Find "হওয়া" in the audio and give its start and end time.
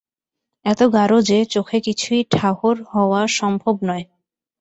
2.91-3.21